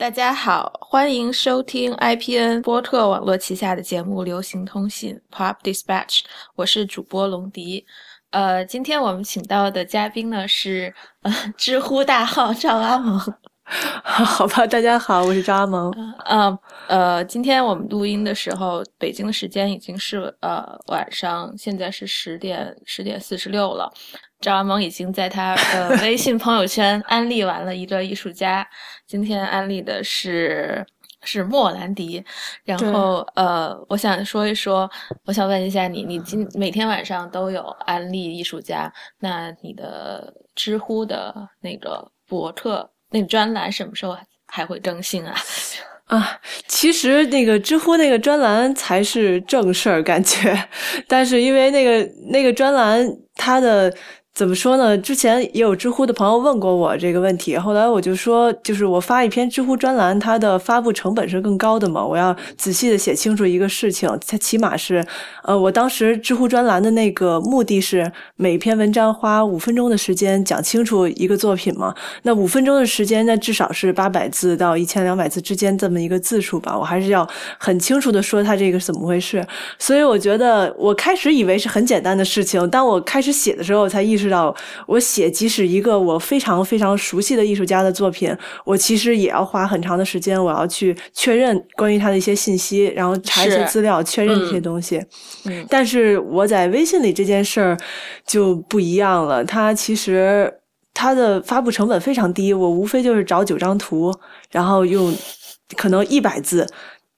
[0.00, 6.20] 大家好，欢迎收听 IPN 波特网络旗下的节目《流行通信 Pop Dispatch》，
[6.54, 7.84] 我是主播龙迪。
[8.30, 13.20] 呃，今天我们请到的嘉宾呢是呃知乎大号赵阿蒙。
[14.02, 15.92] 好吧，大家好，我是张阿蒙。
[16.24, 16.58] 嗯
[16.88, 23.92] 呃，今天我们录音的时候，北京的时间已经是呃晚上，现在是十点十点四十六了。
[24.40, 28.66] 赵阿蒙已经在他的 微信朋友圈安利完了一个艺术家，
[29.06, 30.84] 今天安利的是
[31.22, 32.24] 是莫兰迪。
[32.64, 34.90] 然后呃，我想说一说，
[35.26, 42.90] 我想问一下你，你今每天晚上都有安利艺术家，那你的知乎的那个博客？
[43.10, 44.16] 那个专栏什么时候
[44.46, 45.34] 还会更新啊？
[46.06, 50.56] 啊，其实那个知乎那个专栏才是正事儿，感觉。
[51.06, 53.94] 但是因为那个那个专栏它的。
[54.40, 54.96] 怎么说呢？
[54.96, 62.02] 之前也有知乎的朋友问过我这个问题，后来我就说，就是我发一篇知乎专栏，它的发布成本是更高的嘛？
[62.02, 65.04] 我要仔细的写清楚一个事情，它起码是，
[65.42, 71.94] 呃，我当时知乎专栏的那个目的是每篇文章花五分钟的时间讲清楚一个作品嘛？
[72.22, 76.74] 那五分钟的时间，那至少是八百字到一千两百字之间这么一个字数吧？
[76.78, 79.46] 我还是要很清楚的说它这个是怎么回事。
[79.78, 84.29] 所以我觉得，我开始以为是很简单的事情，当我开始写的时候，我才意识。
[84.30, 84.54] 知道
[84.86, 88.32] 我写，即使一个我非常非常熟悉的艺术家的作品，
[88.64, 95.04] 我其实也要花很长的时间，我要去确认关于他的一些信息，然后查一些资料，确认这些东西。
[95.46, 97.76] 嗯，但是我在微信里这件事儿
[98.24, 100.52] 就不一样了，它其实
[100.94, 104.14] 它的发布成本非常低，我无非就是找九张图，
[104.52, 105.12] 然后用
[105.76, 106.64] 可能一百字，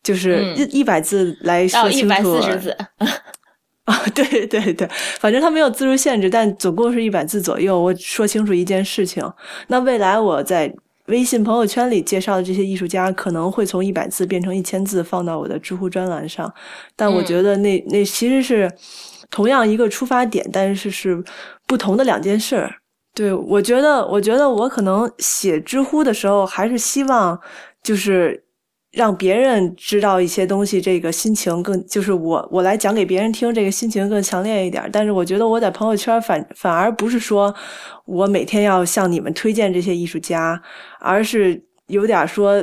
[0.03, 2.07] 就是一一百字来说清楚。
[2.07, 2.77] 一百四十字。
[3.87, 4.89] 啊，对对对，
[5.19, 7.81] 反正它没有字数限制，但总共是一百字左右。
[7.81, 9.29] 我说清楚一件事情，
[9.67, 10.73] 那未来我在
[11.07, 16.53] 微信朋友圈里介绍的这些艺术家，可能会从一百字变成一千字，放到我的知乎专栏上。
[16.95, 18.71] 但我觉得那那其实是
[19.31, 21.21] 同样一个出发点，但是是
[21.67, 22.73] 不同的两件事儿。
[23.13, 27.41] 对我觉得，我觉得我可能写知乎的时候，还是希望
[27.83, 28.45] 就是。
[28.93, 34.89] 让别人知道一些东西，这个心情更就是我我来讲给别人听，这个心情更强烈一点。
[34.93, 37.55] 但是我觉得我在朋友圈反反而不是说
[38.05, 40.63] 我每天要向你们推荐这些艺术家，
[41.01, 42.63] 而是有点说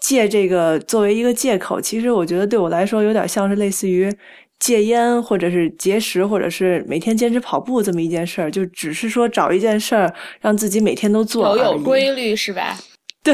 [0.00, 1.80] 借这个作为一个借口。
[1.80, 4.12] 其实我觉得对我来说有点像是类似于
[4.58, 12.76] 戒烟，或者是节食，或者是每天坚持跑步这么一件事儿，就只是说找一件事儿让自己每天都做，有有规律是吧？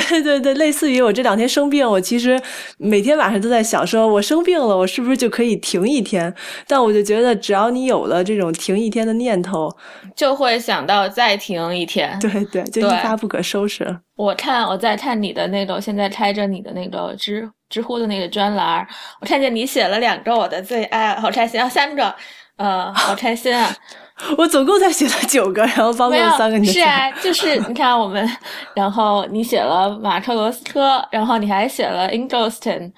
[0.01, 2.41] 对对对，类似于我这两天生病，我其实
[2.79, 6.35] 每天晚上都在想，说我生病了，我是不是就可以停一天？
[6.67, 9.71] 但我就觉得，只要你有了这种停一天的念头，
[10.17, 12.19] 就会想到再停一天。
[12.21, 13.97] 对对，就一发不可收拾。
[14.17, 18.87] 我看我在看你的那个，现在开着你的那个知知乎的那个专栏，
[19.21, 21.69] 我看见你写了两个我的最爱，好开心啊！
[21.69, 22.15] 三个，
[22.57, 23.75] 呃，好开心啊！
[24.39, 28.29] 我总共才写了九个，然后包括三个你是啊， 就是你看我们，
[28.75, 32.93] 然后你写了马克罗斯科，然后你还写了 i n g l s t o n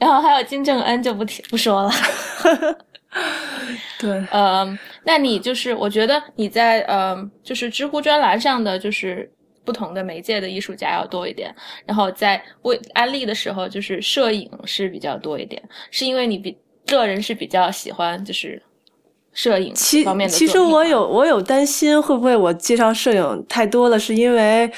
[0.00, 1.90] 然后还有金正恩就不提不说了。
[4.00, 4.66] 对，呃，
[5.04, 9.30] 那你就是我觉得你在呃，就是知乎专栏上的就是
[9.62, 11.54] 不同的媒介的艺术家要多一点，
[11.84, 16.56] 然后在为安利的时候就是摄影是比较多一点，是因为你比
[16.86, 18.62] 个人是比较喜欢就是。
[19.36, 19.72] 摄影
[20.04, 23.96] 方面的，其实我有我有担心，会不会我介绍摄影太多了？
[23.96, 24.68] 是因为。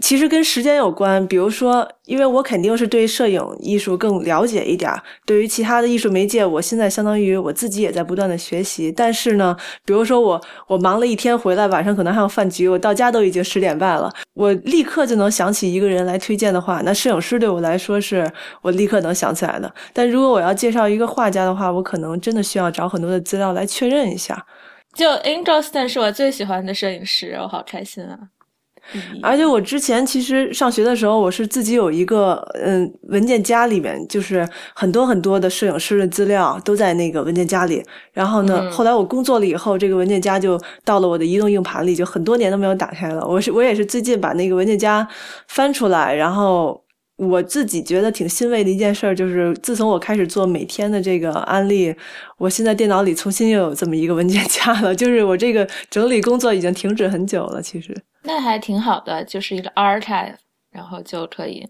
[0.00, 5.02] 其实跟时间有关，比如说，因为我肯定是对摄影艺术更了解一点儿。
[5.26, 8.92] 对于其他的艺术媒介，我现在相当于我自己也在不断的学习。
[8.92, 18.30] 但是呢，比如说我我忙了一天回来，晚上可能还要饭局，我到家都已经十点半了，我立刻就能想起一个人来推荐的话，那摄影师对我来说是
[18.62, 19.74] 我立刻能想起来的。
[19.92, 24.46] 但如果我要介绍一个画家的话，我可能真的需要找很多的资料来确认一下。
[24.94, 28.18] 就 Angelston 是我最喜欢的摄影师，我好开心啊！
[29.22, 37.82] 而且我之前其实上学的时候，我是自己有一个嗯文件夹，里面就是很多很多的摄影师的资料都在那个文件夹里。
[38.12, 43.26] 然后呢，后来我工作了以后，这个文件夹就到了我的移动硬盘里，就很多年都没有打开了。
[43.26, 45.06] 我是我也是最近把那个文件夹
[45.48, 46.82] 翻出来，然后
[47.28, 51.94] 我自己觉得挺欣慰的一件事儿，就是自从我开始做每天的这个案例，
[52.38, 54.94] 我现在电脑里重新又有这么一个文件夹了。
[54.94, 57.94] 就是我这个整理工作已经停止很久了，其实。
[58.22, 60.36] 那还挺好的，就是一个 archive，
[60.70, 61.68] 然后就可以，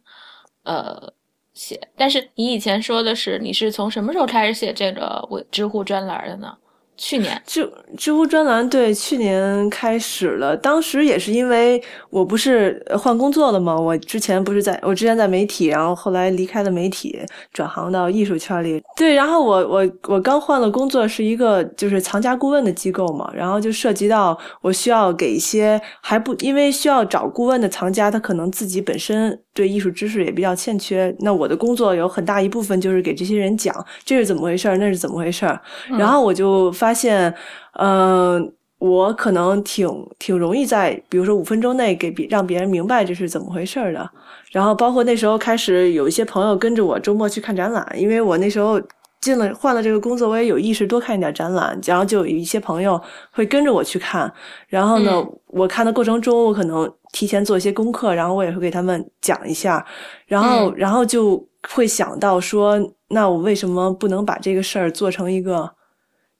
[0.62, 1.12] 呃，
[1.52, 1.80] 写。
[1.96, 6.56] 但是你以前说的是，你是从什么时候开始写这个我知乎专栏的呢？
[7.02, 7.66] 去年知
[7.96, 13.74] 知乎专栏对去年开始了，当时也是因为我不是换工作了吗？
[13.74, 17.18] 我之前不是在我之前在媒体，然后后来离开了媒体，
[17.54, 18.82] 转行到艺术圈里。
[18.94, 31.16] 对，然后我我我刚换了工作，是一个就是藏家顾问的机构嘛，然后就涉及到我需要给一些还不因为需要找顾问的藏家，他可能自己本身对艺术知识也比较欠缺。
[31.20, 33.74] 那我的工作有很大一部分就是给这些人讲
[34.04, 35.58] 这是怎么回事儿，那是怎么回事儿，
[35.96, 36.90] 然后我就发。
[36.90, 37.32] 发现，
[37.78, 39.88] 嗯，我可能挺
[40.18, 44.10] 挺容易在，比如说五分钟内给别让别人明白这是怎么回事儿的。
[44.50, 48.82] 然后包括那时候开始有一些朋友跟着我周末去看展览，因为我那时候
[49.20, 51.78] 进了换了这个工作，我也有意识多看一点展览。
[51.84, 53.00] 然后就有一些朋友
[53.30, 54.32] 会跟着我去看。
[54.68, 59.84] 然后呢，我看的过程中，我可能提前做一些功课，然后我也会给他们讲一下。
[60.26, 62.78] 然后，然后就会想到说，
[63.08, 65.70] 那我为什么不能把这个事儿做成一个？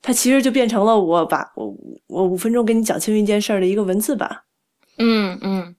[0.03, 1.77] 它其实就变成了我把我
[2.07, 4.45] 我五分钟给你讲清一件事儿的一个文字版，
[4.97, 5.77] 嗯嗯，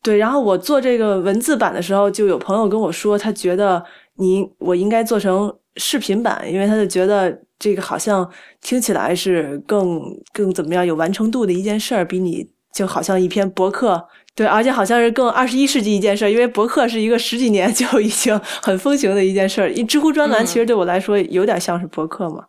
[0.00, 0.16] 对。
[0.16, 3.84] 然后我做这个文字版的时候，就有朋友跟我说，他觉得
[4.18, 8.28] 你我应该做成视频版，因为他就觉得这个好像
[8.60, 10.00] 听起来是更
[10.32, 14.04] 更怎么样有完成度的一件事儿，比你就好像一篇博客，
[14.34, 19.70] 对，而且好像是更二十一世纪一件事儿，因为博客是一个十几年 就已经很风行的一件事儿。
[19.72, 22.44] 因知乎专栏其实对我来说有点像是博客嘛。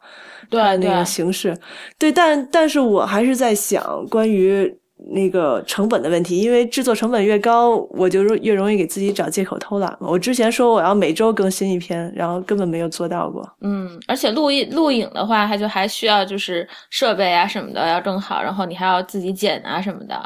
[0.48, 1.58] 对那个形式，
[1.98, 4.72] 对，但但是我还是在想关于
[5.12, 10.08] 那个成本的问题，因为制作成本越高，我就越容易给自己找借口偷懒嘛。
[10.10, 13.48] 我之前说我要每周更新一篇，然后根本没有做到过。
[13.62, 20.22] 嗯，而且录音录影的话，它就还需要就是设备啊什么的要更好，然后你还要自己剪啊什么的。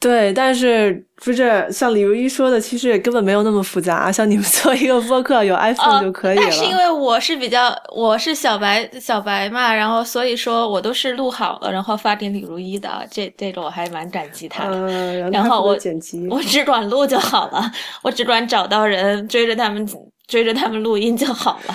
[0.00, 4.12] 对，但是不是像李如一说的，其实也根本没有那么复杂。
[4.12, 6.42] 像你们做一个播客，有 iPhone 就可以了。
[6.44, 13.04] 但是因为我是比较，我是小白小白嘛，然后所以说我都是录好了，然后发给李如一的。
[13.10, 15.30] 这这个我还蛮感激他的。
[15.30, 17.72] 然后我剪辑，我只管录就好了，
[18.02, 19.84] 我只管找到人追着他们
[20.28, 21.74] 追着他们录音就好了。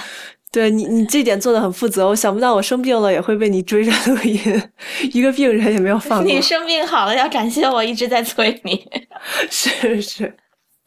[0.53, 2.07] 对你，你这点做的很负责。
[2.07, 4.63] 我想不到我生病了也会被你追着录音，
[5.11, 6.31] 一个病人也没有放过。
[6.31, 8.87] 你生病好了要感谢我一直在催你。
[9.49, 10.37] 是是。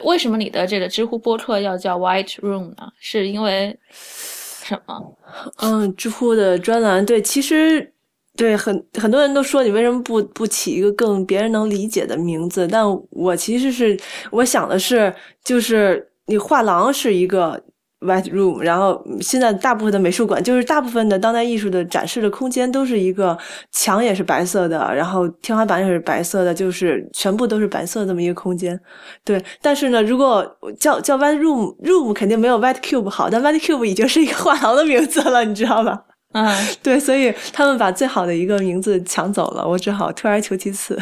[0.05, 2.87] 为什么你的这个知乎播客要叫 White Room 呢？
[2.97, 5.17] 是因为什么？
[5.57, 7.93] 嗯，知乎的专栏对，其实
[8.37, 12.65] 对很很多人都说你为什么不不起一个更别人能理解的名字？
[12.71, 13.99] 但我其实是
[14.31, 15.13] 我想的是，
[15.43, 17.61] 就是你画廊是一个。
[17.99, 23.35] White Room，然后现在大部分的美术馆，就是大部分的当代艺术的展示的空间，都是一个
[23.71, 28.79] 墙也是白色的，然后天花板也是白色的，就是全部都是白色这么一个空间。
[29.23, 30.45] 对，但是呢，如果
[30.79, 36.03] 叫叫 White Room，Room 肯定没有 White Cube 好，但 White Cube 已经是一个画廊的名字了，你知道吧？
[36.33, 40.95] 嗯， 对，所以他们把最好的一个名字抢走了，我只好退而求其次。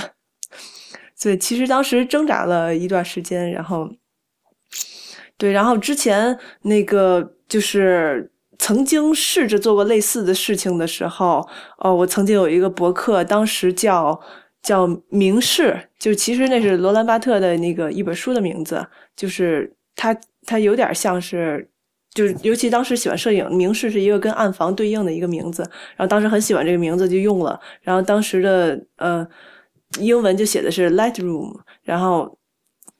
[1.18, 3.90] 所以其实当时挣扎了一段时间，然后。
[5.38, 11.46] 对，然后之前那个就是曾经试着做过类似的事情的时候，
[11.80, 14.18] 哦，我曾经有一个博客，当时叫
[14.64, 21.70] 叫明示，就其实那是罗兰巴特的那个一本书的名字，就是他他有点像是，
[22.14, 25.62] 就是尤其当时喜欢摄影，明示是一个跟暗房对应的一个名字，
[25.98, 29.28] 然后当时很喜欢这个名字就用了，然后当时的呃
[30.00, 32.38] 英文就写的是 Light Room，然后。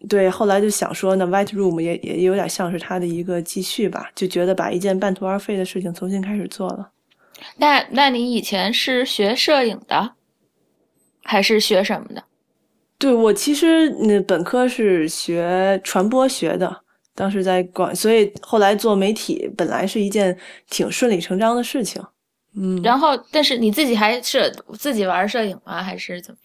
[0.08, 6.92] 对，后来就想说呢，White Room 也也有点像是他的一个继续吧，就觉得把一件半途而废的事情重新开始做了。
[7.58, 10.14] 那那你以前是学摄影的，
[11.24, 12.24] 还是学什么的？
[12.98, 16.82] 对我其实那本科是学传播学的，
[17.14, 20.38] 当时在广，所以后来做媒体本来是一件
[20.70, 22.02] 挺顺理成章的事情。
[22.56, 25.84] 嗯，然后但是你自己还是自己玩摄影吗？
[25.84, 26.38] 还是怎么？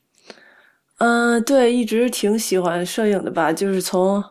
[1.00, 4.22] 嗯，对，一直挺喜欢摄影的吧，就是从，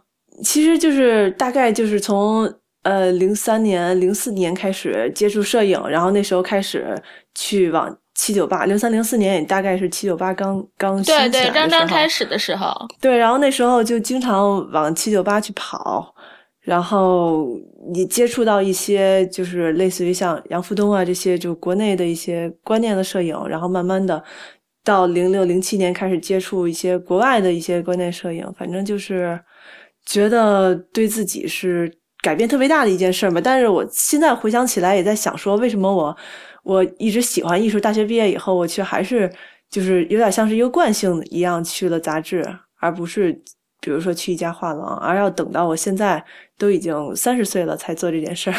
[0.43, 2.47] 其实就是大概就是从
[2.83, 6.95] 呃零三年、零四年开始接触摄影，然后那时候开始
[7.33, 12.71] 去往七九八，零三零四年也大概是七九八刚刚对对刚刚开始的时候，
[13.01, 16.13] 对，然后那时候就经常往七九八去跑，
[16.61, 17.47] 然后
[17.91, 24.23] 你接触到一些就是类似于像杨福东啊这些就国内的一些观念的摄影，然后慢慢的。
[24.83, 29.39] 到零六零七年开始接触一些国外的一些观念摄影，反正就是
[30.05, 33.39] 觉得对自己是改变特别大的一件事嘛。
[33.39, 36.15] 但是我现在回想起来，也在想说，为什么我
[36.63, 39.31] 我一直喜欢艺术，大学毕业以后，我却还是
[39.69, 42.45] 就是有点像是一个惯性一样去了杂志，
[42.79, 43.33] 而不是
[43.81, 46.23] 比如说去一家画廊，而要等到我现在
[46.57, 48.55] 都已经三十岁了才做这件事儿。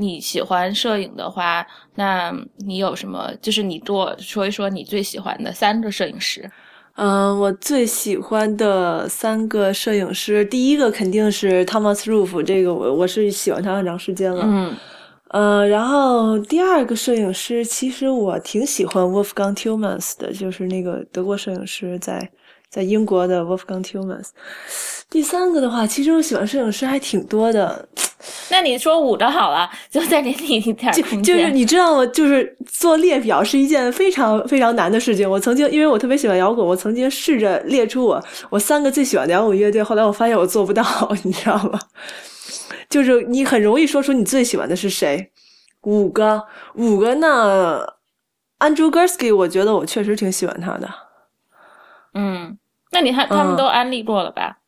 [0.00, 2.34] 你喜欢摄影的话，那
[2.66, 3.30] 你有什么？
[3.42, 6.50] 就是你多说一说你最喜欢的三个摄影师。
[6.94, 14.42] 嗯，我最喜欢的三个摄影师，第一个肯定是 Thomas Roof，这个我我是喜欢他很长时间了。
[14.46, 14.74] 嗯，
[15.28, 22.30] 呃，然后第二个摄影师，其实我挺喜欢 Wolfgang Tillmans 的，就是那个德国摄影师，在
[22.70, 24.28] 在英国的 Wolfgang Tillmans。
[25.10, 27.88] 第三个的话，其实我喜欢摄影师还挺多的。
[28.50, 31.22] 那你说五个好了，就再给你一点空间。
[31.22, 32.06] 就是你知道吗？
[32.06, 35.28] 就是做列表是一件非常非常难的事情。
[35.28, 40.84] 我曾经因为我特别喜欢摇滚，我曾经试着列出我我三个最喜欢的摇滚乐队，后来我发现我做不到，
[41.24, 41.80] 你知道吗？
[42.88, 45.32] 就是你很容易说出你最喜欢的是谁。
[45.82, 47.84] 五个，五个呢
[48.58, 50.88] ？Andrew Gursky，我觉得我确实挺喜欢他的。
[52.12, 52.58] 嗯，
[52.90, 54.58] 那你看他们都安利过了吧？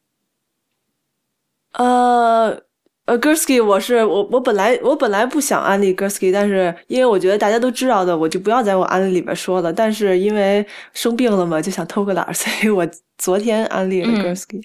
[1.73, 2.63] 呃，
[3.07, 9.73] 呃，Gursky，我是我我本来我本来不想安利 Gursky，但是因为我觉得大家都知道的，我就不要在我安利里边说了。
[9.73, 12.87] 但是因为生病了嘛，就想偷个懒，所以我
[13.17, 14.63] 昨天安利了 Gursky。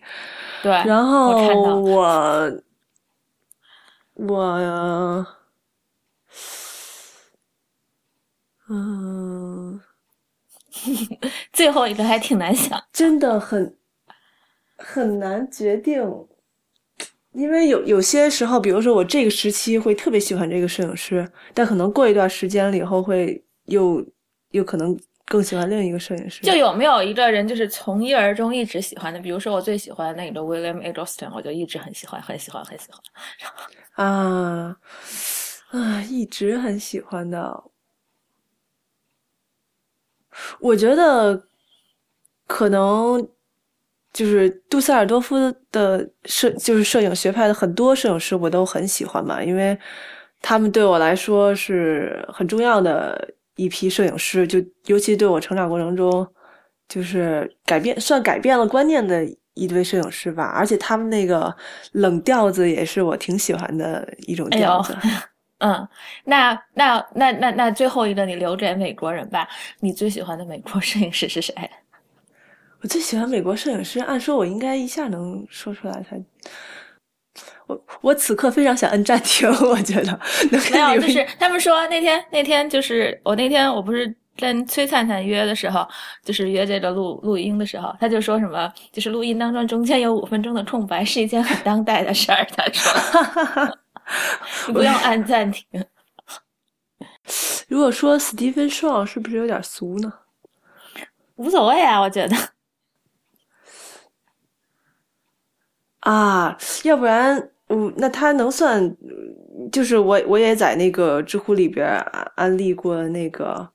[0.62, 1.32] 对，然后
[1.82, 2.52] 我
[4.16, 5.26] 我
[8.70, 9.80] 嗯，
[11.54, 13.76] 最后一个还挺难想，真的很
[14.78, 16.04] 很难决定。
[17.34, 24.04] 因为有有些时候，比如说我这个时期会特别喜欢这个摄影师，但可能过一段时间了以后，会又
[24.52, 26.42] 又可能更喜欢另一个摄影师。
[26.42, 29.20] 就有没有一个人就是从一而终一直喜欢的？
[29.20, 33.00] 比如说我最喜欢那个 William Eggleston，我就一直很喜欢，很喜欢，很喜欢。
[34.08, 34.76] 啊
[35.70, 37.64] 啊，一直很喜欢的。
[40.60, 41.44] 我觉得
[42.46, 43.28] 可能。
[44.14, 45.36] 就是杜塞尔多夫
[45.72, 49.78] 的摄，就是摄影学派的很多摄影师，我都很喜欢嘛，因为
[50.42, 56.28] 他们对我来说是很重要的一批摄影师，就尤其对我成长过程中，
[56.90, 60.46] 就是改变算改变了观念的一堆摄影师吧。
[60.46, 61.56] 而且他们那个
[61.92, 64.98] 冷调子也是我挺喜欢的一种调子。
[65.60, 65.88] 嗯，
[66.26, 69.48] 那那那那那最后一个你留给美国人吧，
[69.80, 71.54] 你最喜欢的美国摄影师是谁？
[72.82, 76.06] 我最喜欢美国摄影师，按说我应该一下能说出来。
[76.08, 76.16] 他，
[77.66, 80.20] 我我此刻非常想摁暂停， 我觉得
[80.52, 85.88] 没有，就是他们说那天那天就是我那天我不是跟崔灿灿约的时候，
[86.24, 92.46] 就是约这个录录音的时候，他就说什么，就是录音当中中间有五分钟的空白是一件很当代的事儿。
[92.56, 92.94] 他说，
[93.66, 93.72] 你
[94.74, 95.66] 不要按暂停。
[97.68, 100.14] 如果说 Stephen Shaw 是不是有点俗呢？
[101.36, 102.36] 无所谓啊，我觉得。
[106.00, 108.96] 啊，要不然，嗯，那他能算，
[109.72, 111.86] 就是我我也在那个知乎里边
[112.36, 113.70] 安利过那个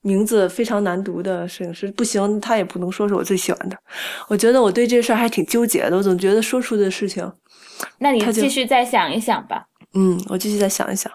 [0.00, 3.76] 名字非常难读的摄影师，不行，他也不能说是我最喜欢的。
[4.28, 7.30] 我觉得我对这事儿还挺纠结的，我总觉得说出的事情，
[7.98, 9.64] 那你继续再想一想吧。
[9.94, 11.10] 嗯，我继续再想一想，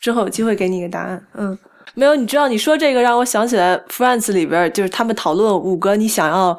[0.00, 1.26] 之后有机会给你一个答案。
[1.34, 1.58] 嗯，
[1.94, 6.58] 没有，你知道你说这个让我想起来《Friends》里边，就是他们讨论五个你想要。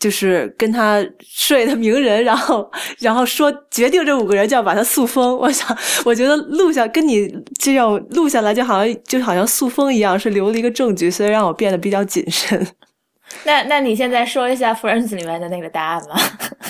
[0.00, 5.34] 就是跟他睡的名人，然后然后说决定这五个人就要把他塑封。
[5.38, 5.74] 我想，
[6.04, 12.66] 我觉得录下跟你这样录下来，就好像就好像塑封一样，是留了一个证据，所以让我变得比较谨慎。
[13.46, 16.16] 那那你现在说一下《Friends》里面的那个答案吧。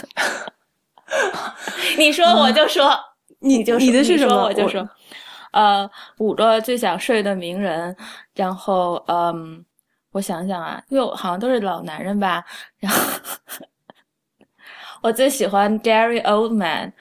[1.98, 2.94] 你说我就说，
[3.40, 4.44] 你就你的是什么？
[4.44, 4.88] 我就说，
[5.52, 7.96] 呃，五个最想睡的名人，
[8.34, 9.64] 然后嗯。
[10.14, 12.44] 我想想啊，因为好像都是老男人吧。
[12.78, 13.00] 然后
[15.02, 16.92] 我最喜欢 Gary Oldman，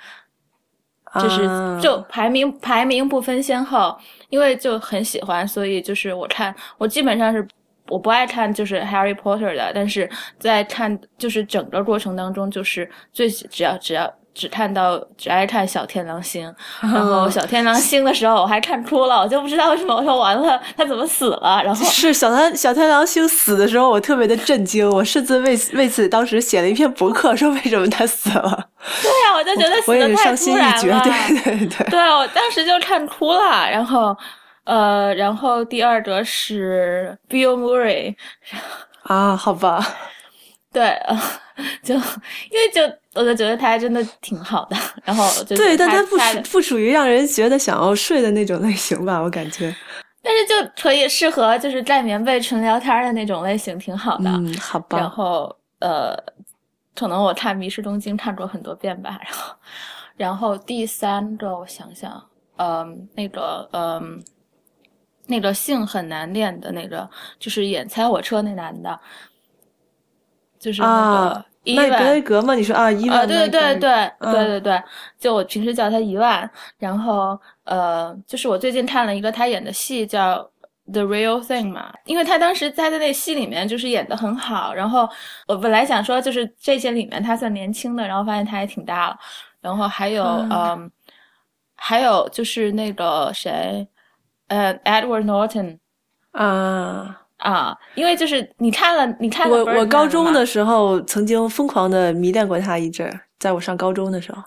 [1.22, 1.48] 就是
[1.80, 3.96] 就排名排名不分先后，
[4.30, 7.48] 因为就很喜欢，所以就是我看我基本上是
[7.94, 10.10] 我不爱看就是 Harry Potter 的，但是
[10.40, 14.12] 在看就是整个过程当中，就是最只要只要。
[14.36, 19.96] 只看到只爱看小天狼星， 然后小天狼星的时候我还看哭了，我就不知道为什么。
[19.96, 21.62] 我说完了，他怎么死了？
[21.64, 28.70] 然后是小天小天狼星死的时候，我特别的震惊，我甚至为为此当时写了一篇博客，说为什么他死了。
[29.04, 31.04] 对呀，我就觉得死的太突然了。
[31.04, 33.70] 对对对，对我当时就看哭了。
[33.70, 34.18] 然后
[34.64, 38.16] 呃，然后第二个是 Bill Murray
[39.04, 39.86] 啊，好吧。
[40.72, 41.00] 对，
[41.84, 42.82] 就因为就
[43.14, 49.76] 我就觉得他真的挺好的，然后对，但他不属不属于让人觉得想要睡的那种类型吧，我感觉。
[50.24, 54.30] 但是就可以适合就是盖棉被纯聊天的那种类型，挺好的。
[54.30, 54.98] 嗯，好吧。
[54.98, 56.16] 然后呃，
[56.96, 59.56] 可能我看《迷失东京》看过很多遍吧，然后
[60.16, 64.24] 然后第三个我想想，嗯那个嗯、
[65.28, 69.00] 那个姓很难念的那个，就是演《猜火车》那男的，
[70.60, 74.84] 就是那个啊，伊万雷格嘛，你说啊，伊啊，万对对对对嗯对对对，
[75.18, 80.40] 就我平时叫他一万，然后呃，就是我最近看了一个他演的戏叫
[80.92, 85.08] 《The Real Thing》嘛，因为他当时他在那戏里面就是演的很好，然后
[85.48, 89.18] 我本来想说就是这些里面他算年轻的，然后发现他也挺大了，
[89.62, 90.92] 然后还有嗯、嗯
[91.76, 93.86] 还有就是那个谁，
[94.48, 95.78] 呃，Edward Norton
[96.32, 97.20] 啊。
[97.38, 104.42] 啊，因为就是你看了你看了我我高中的时候曾经疯狂的迷恋过他一阵儿，在我上高中的时候。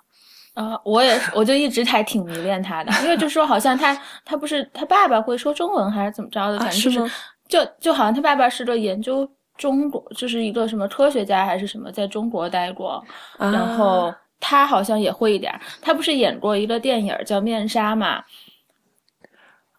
[0.55, 7.11] 啊，我也是，我就一直还挺迷恋他的，因为就说好像他 他不是他爸爸会说中文还是怎么着的，啊反正就是吗
[7.47, 13.05] 就就好像他爸爸是个研究中国，就是一个什么科学家还是什么，在中国待过，
[13.39, 18.25] 然啊后他好像也会一点儿，他不是演过一个电影叫《面纱》嘛，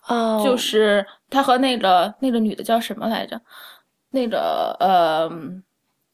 [0.08, 3.40] 哦，就是他和那个那个女的叫什么来着？
[4.10, 5.30] 那个呃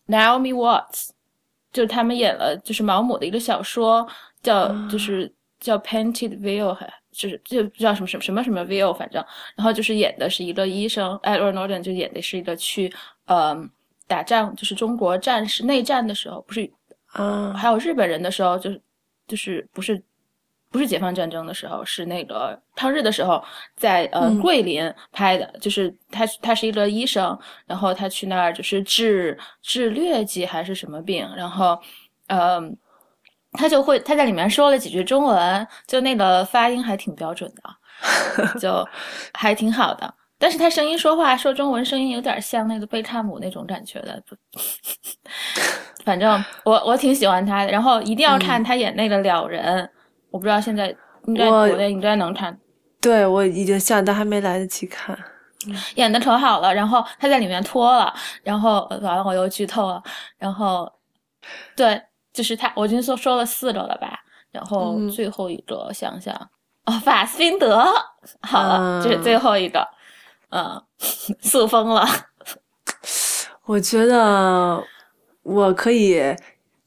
[0.07, 1.09] ，Naomi Watts，
[1.71, 4.05] 就是他们演了就是毛姆的一个小说，
[4.41, 9.23] 叫就是叫 Painted Veil，还就是就不知道什么什么什么什么 Veil，反正。
[9.55, 12.91] 然后就是演的是一个医生，Edward Norton 就演的是一个去
[13.25, 13.55] 呃
[14.07, 16.69] 打仗，就是中国战士内战的时候，不是
[17.11, 17.53] 啊。
[17.53, 18.81] 还有日本人的时候，就是
[19.27, 20.03] 就是不是
[20.73, 23.41] 不是解放战争的时候，是那个抗日的时候，
[23.77, 31.79] 在呃嗯桂林拍的，就是他他是一个医生，然后他去那儿就是治治疟疾还是什么病，然后
[32.27, 32.75] 嗯。
[33.55, 38.83] 他就会他在里面说了几句中文，就那个发音还挺标准的， 就
[39.31, 40.11] 还挺好的。
[40.39, 44.19] 但是他声音说话说中文声音有点像那个贝克汉姆那种感觉的，
[46.03, 47.71] 反正我我挺喜欢他的。
[47.71, 49.87] 然后一定要看他演那个了人，
[50.33, 50.87] 我不知道现在
[51.27, 52.57] 应该我国内应该能看，
[52.99, 55.15] 对我已经下，但还没来得及看。
[55.93, 56.73] 演的可好了。
[56.73, 58.11] 然后他在里面脱了，
[58.41, 60.01] 然后呃完了我又剧透了。
[60.39, 60.91] 然后
[61.75, 62.01] 对，
[62.33, 64.19] 就是他，我已经说说了四个了吧？
[64.51, 66.33] 然后嗯最后一个想想
[66.85, 67.85] 哦，法斯宾德，
[68.41, 69.87] 好了，这是嗯最后一个，
[70.49, 70.81] 嗯，
[71.41, 72.03] 速封了。
[73.65, 74.83] 我觉得
[75.43, 76.35] 我可以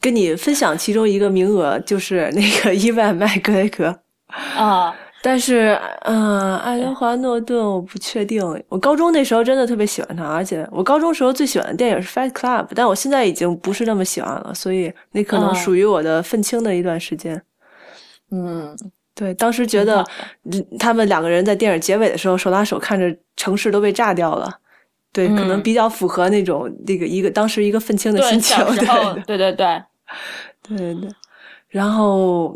[0.01, 3.99] 跟你分享其中一个名额，就是那个 伊万麦格雷格。
[4.57, 8.43] 啊、但是，嗯、爱德华诺顿我不确定。
[8.69, 17.41] 我高中那时候真的特别喜欢他，而且我高中时候最喜欢的电影是《Fight Club》，但我现在已经不是那么喜欢了，所以那可能嗯属于我的愤青的一段时间。
[18.31, 18.77] 嗯，
[19.15, 20.05] 对，当时觉得
[20.51, 24.53] 嗯他们两个人在电影结尾的时候手拉手，看着城市都被炸掉了。
[25.17, 28.57] 对，可能嗯比较符合那种那个一个当时一个愤青的对，心情。
[28.77, 28.77] 对，
[29.27, 29.83] 对对对 对，
[30.69, 31.11] 对对对。
[31.69, 32.55] 然后，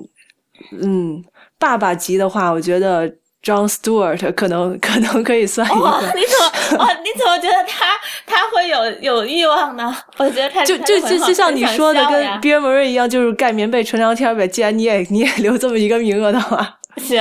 [0.83, 1.25] 嗯，
[1.59, 3.09] 爸爸级的话，我觉得
[3.43, 6.07] John Stewart 可能可能可以算一哇，个。
[6.09, 6.87] 你怎么哦？
[7.03, 7.87] 你怎么觉得他
[8.27, 9.97] 他会有有欲望呢？
[10.19, 14.47] 我觉得他就就就就像你说的，跟想笑呀 Bill Murray 一样，就是盖棉被纯聊天呗。
[14.47, 17.19] 既然你也你也留这么一个名额的话行，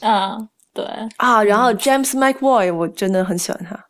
[0.00, 0.84] 嗯，对，
[1.16, 3.85] 啊，然后 James McAvoy 我真的很喜欢他。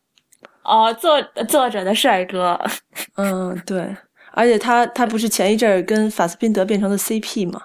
[0.67, 2.61] 哦，作作者的帅哥，
[3.17, 3.97] 嗯，对，
[4.33, 7.61] 而且他他不是前一阵儿跟法斯宾德变成了 CP 吗？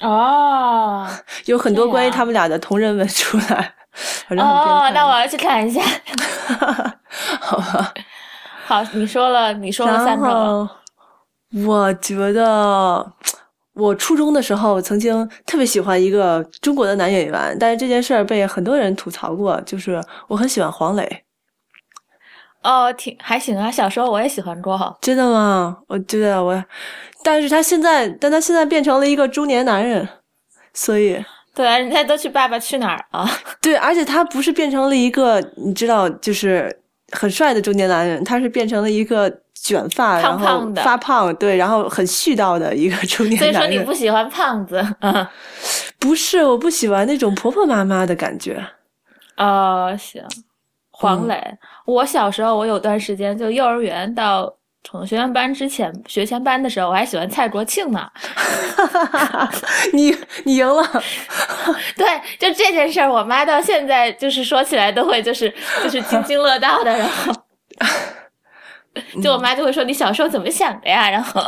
[0.00, 1.06] 哦
[1.46, 3.74] 有很多关于他们俩的同人文出来，
[4.30, 5.80] 哦，那我要去看一下。
[7.40, 7.92] 好吧。
[8.66, 10.68] 好，你说了，你说了然三个
[11.66, 13.12] 我觉得
[13.74, 21.23] 我初中的时候曾经特别喜欢一个中国的男演员，但是这件事儿被很多人吐槽过，就是我很喜欢黄磊。
[22.64, 23.70] 哦，挺还行啊。
[23.70, 25.76] 小时候我也喜欢过，真的吗？
[25.86, 26.64] 我觉得我，
[27.22, 30.08] 但是他现在，但他现在变成了一个中年男人，
[30.72, 31.22] 所以
[31.54, 33.28] 对啊，人家都去《爸爸去哪儿》了。
[33.62, 36.74] 对，而且他不是变成了一个你知道，就是
[37.12, 43.78] 很帅的中年男人，他是变成了一个卷发，胖胖的然后发胖，对，然后很絮叨的一个中年男所以说你。
[43.84, 45.26] 不喜欢胖子，嗯，
[46.00, 48.64] 不是，我不喜欢那种婆婆妈妈的感觉。
[49.36, 50.22] 哦，行。
[50.96, 54.54] 黄嗯磊，我小时候我有段时间就幼儿园到
[54.84, 58.08] 从学前班之前学前班的时候，我还喜欢蔡国庆呢。
[59.92, 60.82] 你你赢了，
[61.96, 62.06] 对，
[62.38, 65.52] 就这件事儿，我妈到现在就是说起来都会就是
[65.82, 67.32] 就是津津乐道的，然后
[69.20, 71.10] 就我妈就会说你小时候怎么想的呀？
[71.10, 71.42] 然后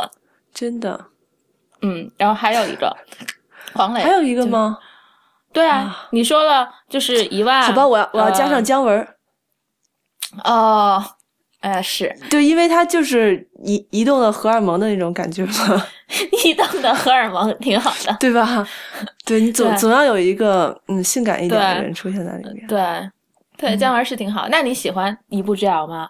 [0.53, 1.05] 真的。
[1.81, 2.95] 嗯，然后还有一个
[3.73, 4.77] 黄磊，还有一个吗？
[5.53, 9.16] 对啊，你说了就是一万，好吧，我要我要加上呃姜文儿。
[10.43, 11.03] 哦，
[11.59, 15.85] 哎，是对，因为它就是移移动的荷尔蒙的那种感觉嘛，
[16.45, 18.67] 移动的荷尔蒙挺好的，对吧？
[19.25, 22.67] 对你总对总要有一个嗯性感一点的人出现在里面。
[22.67, 22.79] 对
[23.57, 24.47] 对，嗯姜文是挺好。
[24.49, 26.09] 那你喜欢一步之遥吗？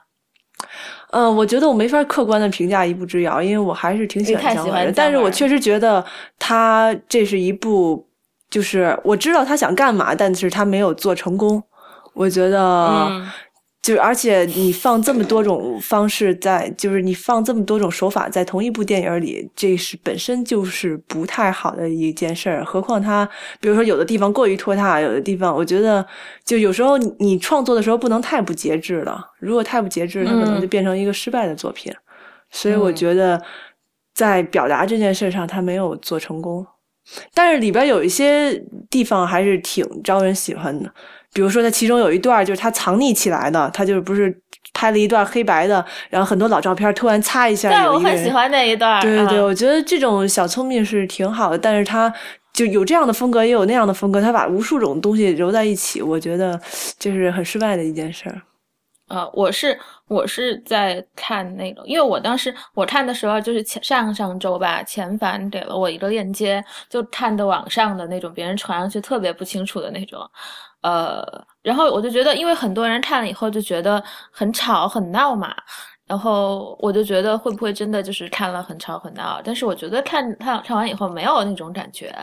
[1.12, 4.92] 嗯，我觉得我没法客观的评价《一步之遥》，因为我还是挺喜欢姜文的。
[4.92, 6.04] 但是我确实觉得
[6.38, 8.06] 他这是一部，
[8.50, 11.64] 就是我知道他想干嘛，但是他没有做成功。
[12.14, 13.10] 我觉得，
[13.88, 22.66] 嗯就而且你放这么多种方式在，就是你放这么多种手法在同一部电影里，这是本身就是不太好的一件事儿。
[22.66, 23.28] 何况他，
[23.62, 26.06] 比如说有的地方过于拖沓，有的地方我觉得
[26.44, 31.94] 就有时候你你创作的时候不能太不节制了，如果太不节制，它可能嗯就变成一个失败的作品。
[32.52, 33.42] 所以我嗯觉得
[34.14, 36.66] 在表达这件事上，他没有做成功。
[37.34, 38.54] 但是里边有一些
[38.90, 40.94] 地方还是挺招人喜欢的，
[41.34, 44.36] 比如说他其中有一段就是他藏匿起来的，他就是不是
[44.74, 49.02] 拍了一段黑白的，然后很多老照片突然擦一下对，我很喜欢那一段。
[49.02, 52.12] 对对对，嗯我觉得这种小聪明是挺好的，但是他
[52.54, 56.60] 就有这样的风格，也有那样的风格，他把无数种东西揉在一起，我觉得
[56.98, 58.42] 这是很失败的一件事儿。
[59.10, 70.20] 呃，我是我是在看那个，因为我当时我看的时候就是前上上周吧，前凡给了我一个链接，就看的网上的那种别人传上去特别不清楚的那种，
[70.82, 71.24] 呃，
[71.62, 75.54] 然后我就觉得，因为很多人看了以后就觉得很吵很闹嘛，
[76.06, 82.14] 然后我就觉得会不会真的就是看了很吵很闹，但是我觉得看看看完以后没有那种感觉，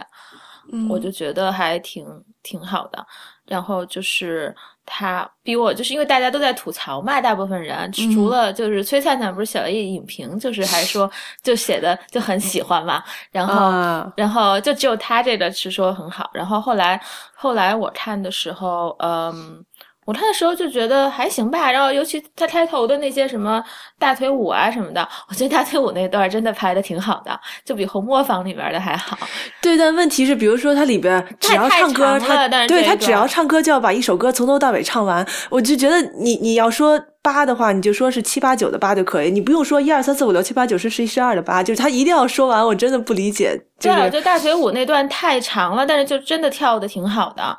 [0.72, 2.06] 嗯我就觉得还挺
[2.42, 3.06] 挺好的。
[3.46, 4.54] 然后就是
[4.86, 11.10] 他比我，就是因为大家都在吐槽嘛，大部分人除了就是崔灿灿不是写了一影评，就是还说
[11.42, 17.00] 就写的就很喜欢嘛，然后、啊，然后就只有他这个是说很好，然后后来
[17.34, 19.64] 后来我看的时候，嗯。
[20.04, 23.62] 我看的时候就觉得还行吧，然后尤其他开头的那些什么
[23.98, 29.16] 大腿舞啊什么的，我觉得大腿舞那段真的拍的挺好的，就比《红磨坊》里边的还好。
[29.62, 43.58] 对，但问题是，比如说他里边只要唱歌，他对他只要唱歌就要把一首歌从头到尾唱完，我就觉得你你要说八的话，你就说是七八九的八就可以，你不用说一二三四五六七八九十十一十二的八，就是他一定要说完，我真的不理解。
[43.78, 47.58] 就对，我是觉得大腿舞那段太长了，但是就真的跳的挺好的。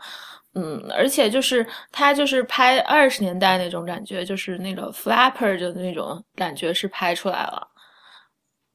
[0.56, 7.68] 嗯，而且就是他就是拍二十年代那种感觉，就是那个 flapper 的那种感觉是拍出来了。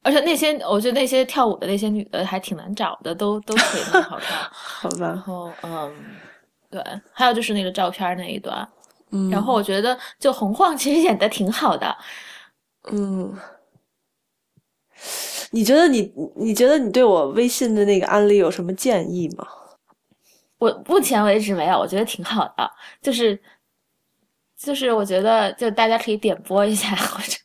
[0.03, 4.37] 而且那些，我觉得那些跳舞的那些女的还挺难找的，都都腿很好看。
[4.51, 5.95] 好吧然，后，嗯，
[6.69, 8.67] 对，还有就是那个照片那一段。
[9.11, 11.95] 嗯，然后我觉得就洪晃其实演的挺好的。
[12.91, 13.35] 嗯，
[15.51, 19.47] 你觉得你你觉得你对我微信的那个案例有什么建议吗？
[20.61, 22.71] 我目前为止没有，我觉得挺好的，
[23.01, 23.37] 就是
[24.55, 27.35] 就是我觉得就大家可以点播一下，或者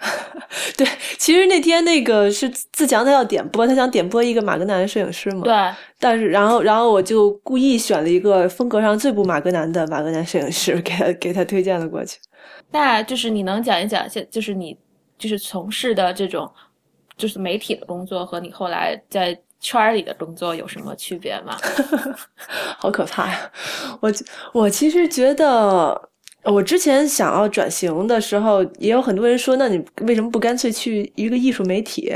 [0.78, 0.86] 对，
[1.18, 5.54] 其实那天那个是自强他要点播，他想点播一个马格南摄影师嘛，对
[5.98, 12.18] 但是然后然后我就故意选了一个风格上最不马格南的马格南摄影师，给他给他推荐了过去。
[12.70, 14.74] 那就是你能讲一讲，现就是你
[15.18, 16.50] 就是从事的这种
[17.14, 21.56] 就是媒体的工作和你后来在圈里的工作有什么区别吗？
[22.78, 23.50] 好可怕呀！
[24.00, 24.12] 我
[24.52, 26.08] 我其实觉得，
[26.42, 32.12] 我之前想要转型的时候，也有很多人说，那你为什么不干脆去一个艺术媒体？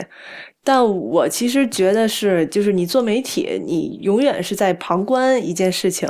[0.67, 6.09] 但我其实觉得是，就是你做媒体，你永远是在旁观一件事情。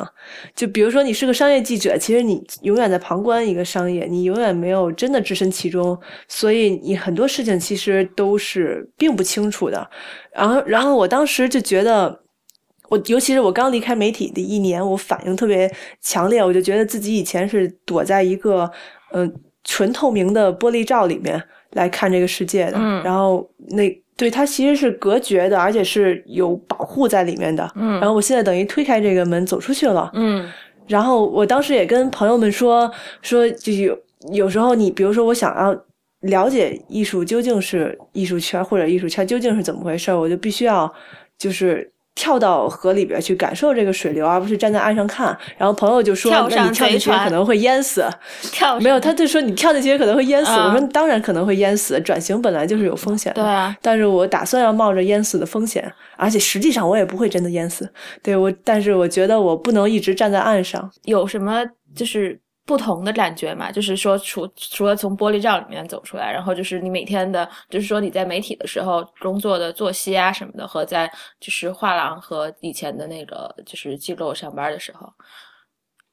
[0.55, 9.87] 就比如说，你是个商业记者，其实你永远在旁观一个商业，你永远没有真的置身其中，所以你很多事情其实都是并不清楚的。
[10.33, 12.23] 然后，然后我当时就觉得。
[12.89, 15.69] 我尤其是我刚离开媒体的一年，我反应特别
[16.01, 18.71] 强烈，我就觉得自己以前是躲在一个
[19.11, 21.43] 嗯、呃纯透明的玻璃罩里面
[21.73, 27.71] 来看这个世界的，嗯然后那对它其实是隔绝的，而且是有保护在里面的。
[27.75, 30.49] 嗯然后我现在等于推开这个门走出去了，嗯
[30.87, 32.91] 然后我当时也跟朋友们说
[33.23, 33.99] 说，就是有
[34.33, 35.77] 有时候你比如说我想要
[36.21, 40.93] 了解艺术究竟是艺术圈或者艺术圈究竟是怎么回事，我就必须要
[41.37, 41.93] 就是。
[42.17, 45.27] 跳到河里边去感受这个水流，而不是站在岸上看。
[45.57, 48.05] 然后朋友就说：“跳上那你跳进去可能会淹死。”
[48.51, 50.51] 跳没有，他就说你跳进去可能会淹死。
[50.51, 53.43] 嗯我说当然可能会淹死，转型本来就是有风险的。
[53.43, 57.89] 对啊，但是我打算要冒着淹死的风险，而且实际上我也不会真的淹死。
[58.23, 60.91] 对我，但是我觉得我不能一直站在岸上。
[61.05, 61.63] 有什么
[61.95, 63.71] 就是不同的感觉嘛？
[63.71, 75.09] 就是说除除了从玻璃罩里面走出来，然后就是你每天的，就是说你在媒体的时候工作的作息啊什么的，和在就是画廊和以前的那个就是机构上班的时候，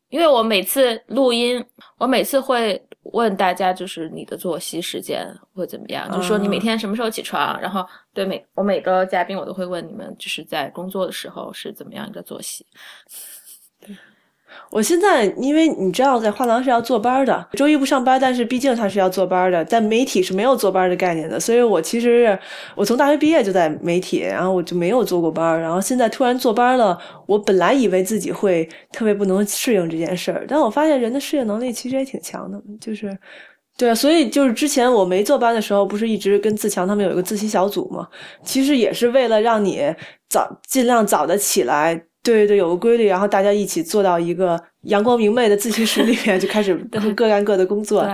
[0.10, 1.66] 因为我每次录音，
[1.98, 2.80] 我每次会
[3.12, 12.64] 问大家，就是你的作息时间会怎么样，就是说你每天什么时候起床，然后对每我每个嘉宾我都会问你们，就是在工作的时候是怎么样一个作息。
[14.74, 19.64] 我现在，因为你知道，在画廊是要坐班的，周一不上班，但是毕竟他是要坐班的。
[19.66, 22.36] 在媒体是没有坐班的概念的，所以我其实
[22.76, 25.62] 我从大学毕业就在媒体，然后我就没有坐过班。
[25.62, 33.16] 然后现在突然坐班了，我本来以为自己会特别不能适应这件事儿，但我发现人的适应能力其实也挺强的，就是
[33.78, 33.94] 对啊。
[33.94, 38.08] 所以就是之前我没坐班的时候，不是一直跟自强他们有一个自习小组嘛？
[38.44, 39.84] 其实也是为了让你
[40.30, 42.06] 早尽量早的起来。
[42.24, 46.74] 对对对，有个规律，然后大家一起坐到一个阳光明媚的自习室里面， 就开始
[47.16, 48.08] 各干各的工作，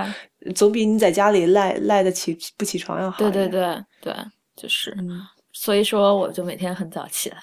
[0.54, 3.18] 总比你在家里赖赖的起不起床要好。
[3.18, 4.12] 对对对对，
[4.56, 4.92] 就是，
[5.52, 7.36] 所以说我就每天很早起来。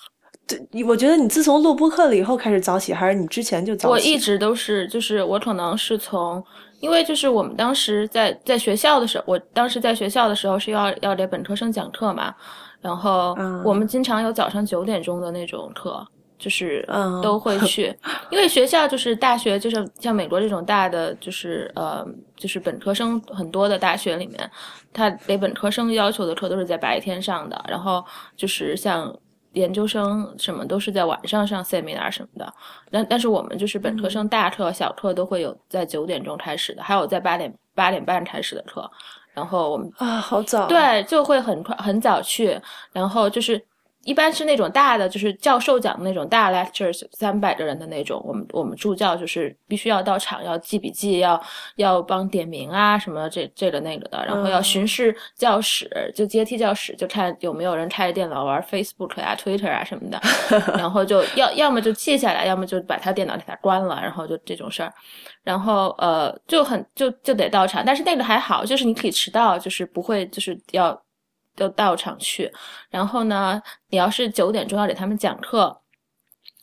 [0.46, 3.92] 对，我觉得你自从录播课了以后开始早起，还是你之前就早起？
[3.92, 6.44] 我一直都是，就是我可能是从，
[6.80, 12.34] 因为就是我们当时在在学校的时候，我当时在学校的时候是要要给本科生讲课嘛。
[12.80, 16.06] 然后我们经常有早上九点钟的那种课，
[16.38, 16.86] 就是
[17.22, 17.94] 都会去，
[18.30, 24.50] 因为学校就是大学，就是像美国这种大的，就是呃，就是本科生很多的大学里面，
[24.92, 28.02] 他给本科生要求的课都是在白天上的，然后
[28.34, 29.14] 就是像
[29.52, 32.50] 研究生什么都是在晚上上 seminar 什么的。
[32.90, 38.90] 但但是我们就是本科生大课小课都会有在九点钟开始的，还有在八点八点半开始的课。
[39.34, 42.60] 然后我们啊，好早，对，就会很快很早去，
[42.92, 43.69] 然后就是。
[44.04, 48.22] 一般是那种大的，就是教授讲的那种大 lectures，三百个人的那种。
[48.26, 51.40] 我们我们助教就是必须要到场，要记笔记，要
[51.76, 54.24] 要帮点名啊什么这这个那个的。
[54.24, 60.18] 然后要巡视教室，就阶梯教室，就看有没有人开着电脑玩 Facebook 啊、Twitter 啊什么的。
[60.78, 64.00] 然后就要要么就记下来，要么就把他电脑给他关了。
[64.00, 64.90] 然后就这种事儿。
[65.42, 70.98] 然后呃就很就就得到场，但是那个还好，就是你可以迟到，就是不会就是要。
[71.60, 72.50] 都到场去，
[72.88, 75.80] 然后呢，你要是九点钟要给他们讲课，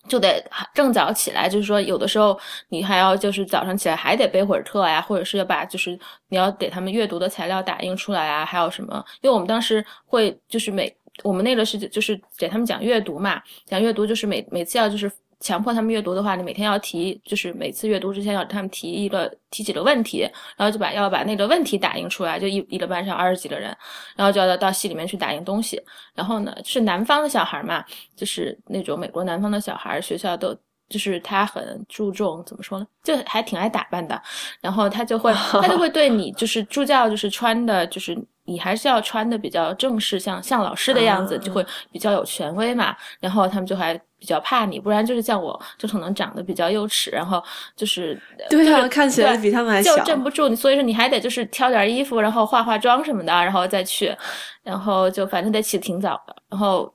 [0.09, 1.47] 就得正早起来。
[1.47, 2.37] 就是说，有的时候
[2.69, 5.97] 你还要就是早上起来还得备会儿课呀，或者是要把就是
[6.29, 9.05] 你要给他们阅读的材料打印出来啊，还有什么？
[9.21, 15.11] 因为我们当时会就是每我们那个是就是给他们讲阅读嘛，讲阅读就是每每次要就是。
[15.39, 20.21] 强迫他们阅读的话，你每天要提，就是每次阅读之前要他们提一个提几个问题，
[20.55, 23.75] 然后就把要把那个问题打印出来，就一一个班上二十几个人，
[24.15, 25.79] 然后就要到系里面去打印东西。
[26.15, 30.57] 然后呢，是南方的小孩嘛，就是那种美国南方的小孩，学校都
[30.89, 34.19] 就是他很注重怎么说呢，就还挺爱打扮的。
[34.59, 42.95] 然后他就会 他就会对你就是助教就是穿的就是你还是要穿的比较正式，像像老师的样子，就会比较有权威嘛。
[43.19, 43.99] 然后他们就还。
[44.19, 47.43] 比较怕你，不然就是像我，就可能长得比较幼齿，然后
[47.75, 50.55] 就是对啊，看起来比他们还小，就镇不住你。
[50.55, 54.15] 所以说你还得就是挑点衣服，然后化化妆什么的，然后再去，
[54.63, 56.35] 然后就反正得起挺早的。
[56.49, 56.91] 然后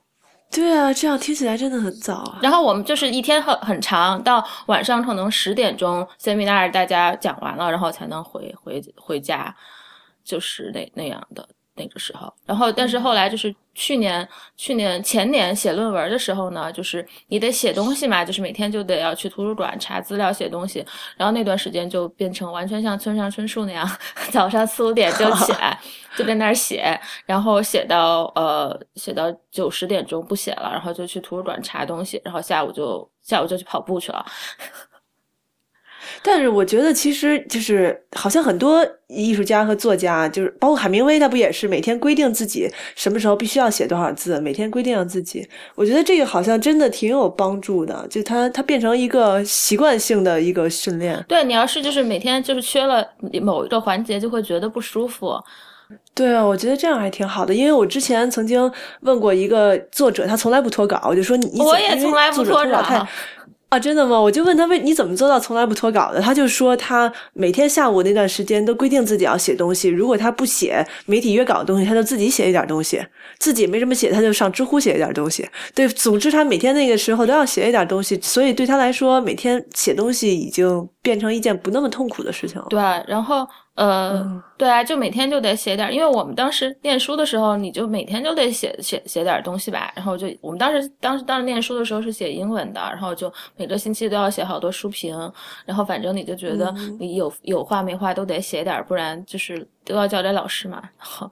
[0.50, 2.38] 对啊，这样听起来真的很早啊。
[2.42, 9.54] 然后我们就是一天很很长，到晚上可能十点钟，seminar 大家讲完了，然后才能回回回家，
[10.24, 11.48] 就是那那样的。
[11.82, 20.84] 那个时候，然后但是后来就是去年、去年前年写论文的时候呢，就是你得写东西嘛，就是每天就得要去图书馆查资料、写东西。
[21.16, 23.88] 然后那段时间就变成完全像村上春树那样，
[24.30, 25.78] 早上四五点就起来，
[26.16, 34.24] 就在那儿写，然后写到呃写到九十点钟不写了，然后就去图书馆查东西，然后下午就下午就去跑步去了。
[36.22, 45.48] 但是我觉得，其实就是好像很多艺术家和作家，就是包括海明威，他不也是每天规定自己什么时候必须要写多少字，每天规定自己。
[45.74, 51.24] 我觉得这个好像真的挺有帮助的，就他他变成一个习惯性的一个训练。
[51.28, 53.06] 对你要是就是每天就是缺了
[53.40, 55.38] 某一个环节，就会觉得不舒服。
[56.14, 58.70] 对啊，我觉得这样还挺好的，因为我之前曾经
[59.00, 63.06] 问过一个作者，他从来不脱稿，我就说你我也从来不脱稿。
[63.72, 64.20] 啊，真的吗？
[64.20, 66.20] 我就问他为你怎么做到从来不脱稿的？
[66.20, 73.02] 他就说他每天下午那段时间都规定自己要写东西，如果他不写媒体约稿的东西，他就自己写一点东西，
[73.38, 75.48] 自己没什么写，他就上知乎写一点东西。
[75.74, 82.66] 对，总之他每天那个时候都要写一点东西，所以对他来说，每天写东西已经变成一件不那么痛苦的事情了。
[82.68, 83.48] 对，然后。
[83.74, 89.90] 呃，对啊，就每天就得写点，因为我们当时念书的时候，你就每天就得写写写点东西吧。
[89.96, 95.16] 然后就我们当时当时当时念书的时候是写英文的，然后就每个星期都要写好多书评。
[95.64, 100.82] 然后反正你就觉得你有有话没话都得写点，不然就是都要交给老师嘛。
[100.98, 101.30] 然后，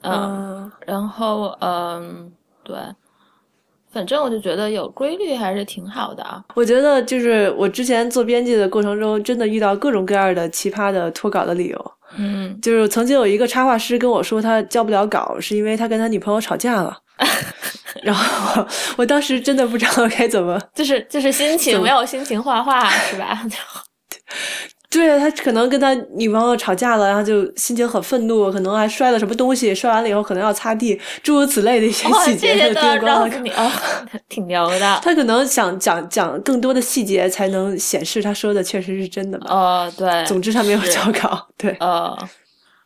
[0.00, 2.32] 嗯，然后嗯，
[2.64, 2.76] 对，
[3.92, 6.42] 反正我就觉得有规律还是挺好的啊。
[6.54, 11.92] 我觉得就是我之前做编辑的过程中，真的遇到各种各样的奇葩的脱稿的理由。
[12.18, 16.96] 嗯，就是曾经有一个插画师跟我说，他交不了稿，是因为他跟他女朋友吵架了。
[18.02, 23.42] 然后我当时真的不知道该怎么，就是就是心情没有心情画画是吧？
[24.90, 32.54] 对啊，他可能跟他女朋友吵架了，然后就心情很愤怒，可能还摔了什么东西，摔完了以后可能要擦地，诸如此类的一些 细节。
[32.54, 33.70] 这些都告诉你哦，
[34.28, 35.00] 挺牛的。
[35.00, 39.46] 他可能想讲讲更多的细节，才能显示他说的确实是真的吧？
[39.54, 40.24] 哦，对。
[40.26, 41.70] 总之他没有交稿，对。
[41.78, 42.18] 呃，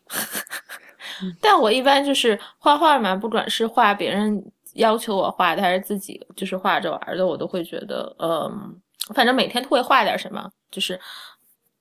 [1.41, 8.77] 但我一般就是画画嘛，不管是画别人要求我画的，还是自己就是画着玩的，我都会觉得，嗯，
[9.15, 11.01] 反正每天都会画点什么，就是。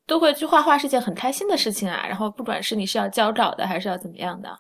[0.06, 4.58] 都会去画画是件很开心的事情啊，然后不管是你是要交稿的还是要怎么样的，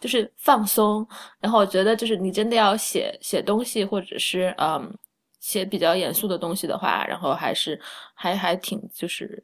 [0.00, 1.06] 就是放松。
[1.40, 4.96] 然后我觉得就是你真的要写写东西，或者是嗯
[5.40, 7.80] 写比较严肃的东西的话，然后还是
[8.14, 9.42] 还还挺就是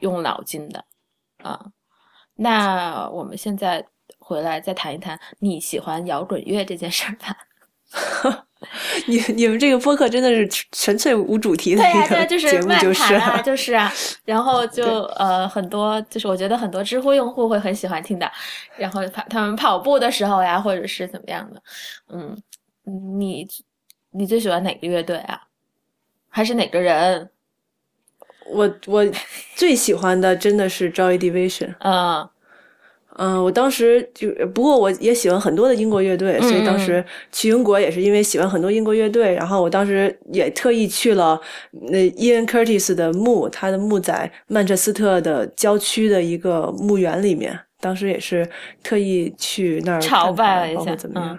[0.00, 0.84] 用脑筋的
[1.42, 1.72] 啊。
[2.34, 3.84] 那我们现在
[4.18, 7.36] 回来再谈一谈你喜欢摇滚乐这件事儿吧。
[9.06, 13.92] 你你们这个播客真的是纯粹无主题的一个节目，就是啊，就是啊，
[14.24, 18.30] 然后就呃很多，就是我觉得很多知乎用户会很喜欢听的，
[18.76, 21.62] 然后跑他们跑步的时候呀，或者是怎么样的，
[22.08, 22.36] 嗯，
[23.18, 23.46] 你
[24.10, 25.42] 你最喜欢哪个乐队啊？
[26.28, 27.30] 还是哪个人？
[28.46, 29.06] 我我
[29.54, 32.28] 最喜欢的真的是 Joy Division，嗯。
[33.18, 37.02] 嗯，我当时就不过我也喜欢很多的英国乐队，所以当时
[37.32, 39.34] 去英国也是因为喜欢很多英国乐队。
[39.34, 47.58] 然后我当时也特意去了那 Ian Curtis 的墓，他的墓在曼彻斯特的郊区的一个墓园里面。
[47.80, 48.46] 当时也是
[48.82, 51.38] 特意去那儿朝拜了一下，怎么样？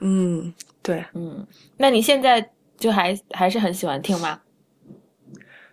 [0.00, 1.46] 嗯，对，嗯，
[1.78, 4.40] 那你现在就还还是很喜欢听吗？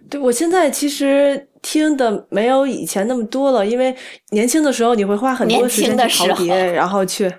[0.10, 1.50] 对，我现在其实。
[1.66, 3.94] 听的没有以前那么多了，因为
[4.30, 7.32] 年轻的时候你会花很多时间去淘碟，然后去。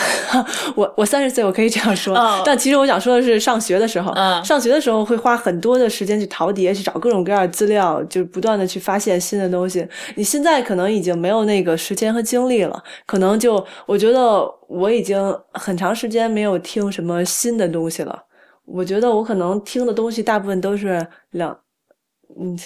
[0.76, 9.86] 我我三十岁，我可以这样说，但其实我想说的是，上学的时候，上学的时候会花很多的时间去淘碟，去找各种各样的资料，就是不断的去发现新的东西。
[10.14, 18.22] 你现在可能已经没有那个时间和精力了，可能就我觉得我已经很长时间没有听什么新的东西了。
[18.64, 21.54] 我觉得我可能听的东西大部分都是两，
[22.40, 22.56] 嗯。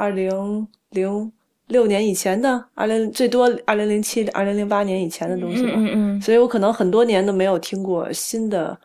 [0.00, 1.30] 二零零
[1.66, 8.76] 六年以前的，二零最多二零零七、二零零八年以前的东西了，嗯嗯，所以我可能很多年都没有听过新的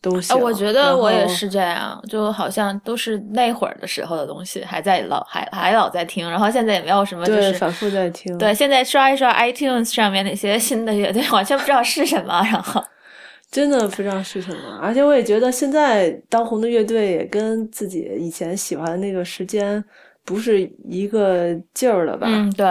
[0.00, 0.32] 东西。
[0.32, 8.38] 我觉得我也是这样，就好像都是那会儿的时候的东西，还在老还还老在听，然后现在也没有什么就是反复在听。
[8.38, 12.82] 对，现在刷一刷 iTunes 上面那些新的乐队，完全 不知道是什么，然后
[13.50, 14.78] 真的不知道是什么。
[14.80, 19.84] 而且我也觉得现在当红的乐队也跟自己以前喜欢的那个时间。
[20.24, 22.26] 不是一个劲儿了吧？
[22.28, 22.66] 嗯，对，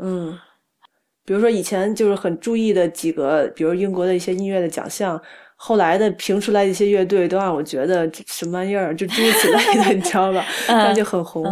[0.00, 0.38] 嗯，
[1.24, 5.20] 比如说以前就是很注意的几个，比如英国的一些音乐的奖项，
[5.54, 10.44] 后来的评出来的一些乐队都让我觉得什么玩意儿，就诸如此类的， 你知道吧？
[10.66, 11.44] 那就很红。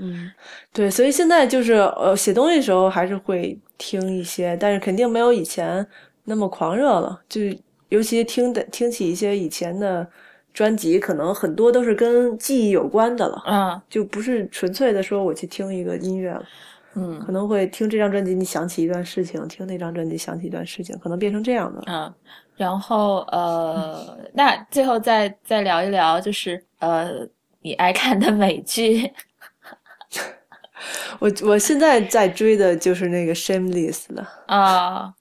[0.00, 0.30] 嗯，
[0.72, 5.86] 对，所以现在就是呃，写东西的时候还是会听一些，但是肯定没有以前
[6.24, 7.20] 那么狂热了。
[7.28, 7.40] 就
[7.90, 10.08] 尤其听的听起一些以前的。
[10.52, 16.44] 专辑可能很多都是跟记忆有关的了，嗯，就不是纯粹的说我去听一个音乐了，
[16.94, 21.82] 嗯，可能会听这张专辑，你想起一段事情；听那张专辑，想起一段事情，可能变成这样的。
[21.86, 22.12] 嗯，
[22.56, 27.26] 然后呃，那最后再再聊一聊，就是呃，
[27.62, 29.10] 你爱看的美剧。
[31.20, 35.14] 我我现在在追的就是那个《Shameless》了啊。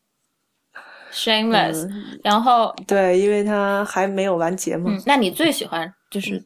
[1.12, 1.90] Shameless，
[2.24, 4.92] 然后对，因为他还没有完结嘛。
[5.06, 6.44] 那你最喜欢就是，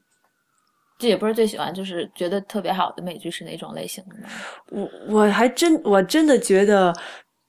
[0.97, 4.27] 这也不是最喜欢，就是觉得特别好的美剧是哪种类型的呢？
[4.71, 6.93] 我我还真我真的觉得《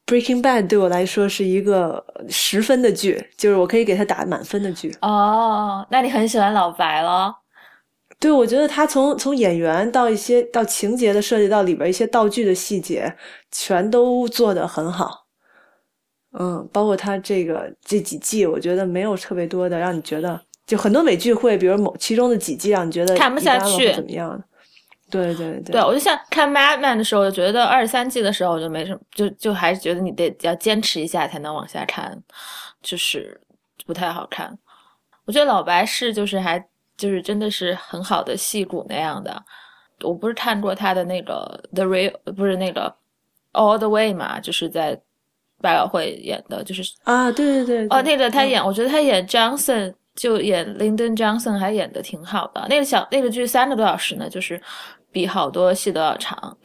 [0.07, 4.95] Breaking Bad》对我来说是一个十分的剧，就是我可以给他打满分的剧。
[5.01, 7.35] 哦，那你很喜欢老白了？
[8.19, 13.15] 对，我觉得他从从演员到一些到情节的设计到里边一些道具的细节，
[13.51, 15.26] 全都做得很好。
[16.39, 24.43] 嗯，包括他这个这几季，我觉得没有特别多的让你觉得，就很多美剧会，比如某其中的几季让你觉得看不下去怎么样？
[25.09, 32.23] 对对对，对我就像看《Mad Men》的时候，就觉得二十三季的时候我就没什么，就就还是觉得你得要坚持一下才能往下看，
[32.83, 33.41] 就是
[33.87, 34.59] 不太好看。
[35.25, 36.63] 我觉得老白是就是还
[36.99, 39.43] 就是真的是很好的戏骨那样的。
[40.03, 42.95] 我不是看过他的那个《The Real》，不是那个
[43.59, 45.01] 《All the Way》嘛，就是在。
[45.67, 52.65] 百老汇演的就是啊，对对对，哦，那个他演，我觉得他演 Johnson 就演 Lyndon Johnson 还演的挺好的。
[52.69, 54.61] 那个小那个剧三个多小时呢，就是
[55.11, 56.57] 比好多戏都要长，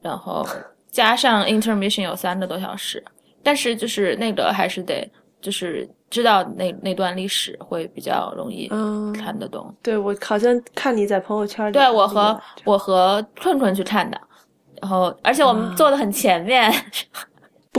[0.00, 0.46] 然后
[0.90, 3.04] 加上 intermission 有三个多小时，
[3.42, 5.08] 但是就是那个还是得
[5.40, 9.72] 就是知道那那段历史会比较容易嗯，看得懂。
[9.82, 14.20] 对我好像看你在朋友圈里，对我和我和困困去看的，
[14.82, 16.72] 然后而且我们坐的很前面，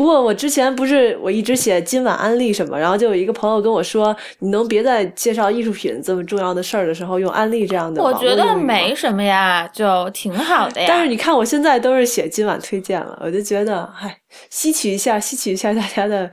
[0.02, 10.88] 不过我之前不是我一直写今晚安利什么，然后就有一个朋友跟我说，你能别在介绍艺术品这么重要的事儿的时候用安利这样的我觉得没什么呀，就挺好的呀。
[10.90, 14.18] 但是你看我现在都是写今晚推荐了，我就觉得，唉，
[14.50, 16.32] 吸取一下，吸取一下大家的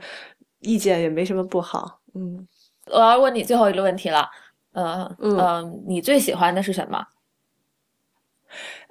[0.61, 1.99] 意见也没什么不好。
[2.15, 2.47] 嗯，
[2.91, 4.27] 我要问你最后一个问题了，
[4.73, 6.99] 呃嗯呃，你最喜欢的是什么？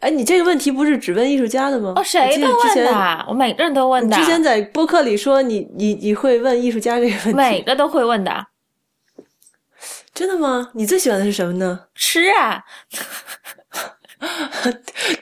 [0.01, 1.93] 哎，你这个问题不是只问艺术家的吗？
[1.97, 8.47] 哦，谁问得之前的，我每个人都问的，之前在播客里说你你你会问艺术家这个问题，每个都会问的。
[10.15, 10.71] 真的吗？
[10.75, 11.87] 你最喜欢的是什么呢？
[11.95, 12.65] 吃啊，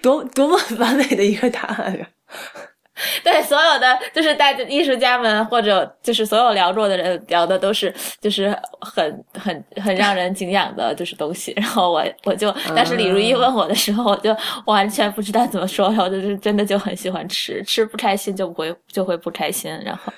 [0.01, 2.09] 多多么完美的一个答案呀！
[3.23, 8.49] 对所有的就是大家艺术家们或者就是所有聊过的人聊的都是就是
[8.81, 14.35] 很很很让人敬仰的就是东西，然后我我就但是李如一问我的时候，我就
[14.65, 20.13] 完全不知道怎么说，然后就是真的就很喜欢吃，吃不开心就不会就会不开心，然后。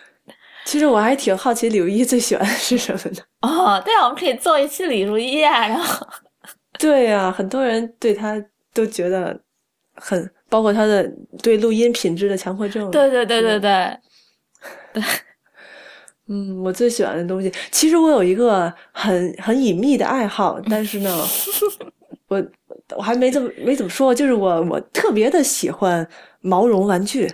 [0.65, 3.23] 其实我还挺好奇李如一最喜欢的是什么呢？
[3.41, 6.07] 哦，对啊，我们可以做一期李如一啊，然后。
[6.79, 8.37] 对呀、很多人对他
[8.75, 9.37] 都觉得
[10.01, 11.11] 很，包括他的
[11.43, 12.91] 对录音品质的强迫症。
[12.91, 13.99] 对对对对对
[14.93, 15.03] 对，
[16.29, 21.25] 嗯，我最喜欢的东西，其实我有一个很很隐秘的爱好，但是呢，
[22.29, 22.45] 我
[22.97, 26.07] 我还没怎么没怎么说，就是我我特别的喜欢
[26.41, 27.27] 毛绒玩具，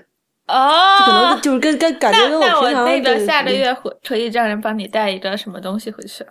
[0.47, 0.71] 哦，
[1.07, 6.25] 可能就是跟 跟感觉跟我平常那个下个月会可以让人帮你带一个什么东西回去，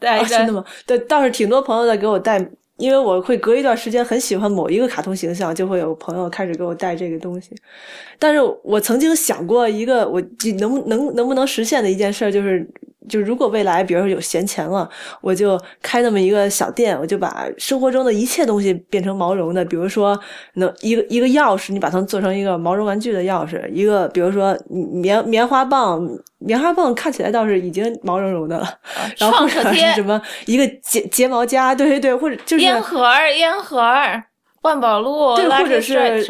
[0.00, 0.64] 带啊，一个真的吗？
[0.86, 2.38] 对，倒是挺多朋友在给我带，
[2.82, 7.50] 因为我会隔一段时间很喜欢某一个卡通形象，就会有朋友开始给我带这个东西。
[8.18, 10.20] 但是我曾经想过一个，我
[10.58, 12.68] 能不能能不能实现的一件事儿，就是
[13.08, 14.88] 就如果未来比如说有闲钱了，
[15.20, 20.18] 我就开那么一个小店，我就把生活中的一切东西变成毛绒的，比如说
[20.54, 26.04] 能一个一个钥匙，你把它做成一个毛绒玩具的钥匙，一个比如说棉棉花棒。
[26.44, 28.68] 棉花棒看起来倒是已经毛茸茸的了，
[29.16, 34.24] 然后或者是什么一个睫睫毛夹，对对对，或者就是烟盒儿烟盒儿，
[34.62, 36.24] 万宝路，对，或者是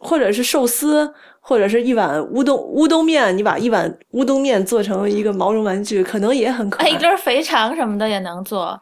[0.00, 6.88] 或者是寿司，或者是一碗乌冬乌冬面，你把一碗乌冬面做成一个毛绒玩具，可能也很可哎，爱。
[6.90, 8.78] 一根肥肠什么的也能做，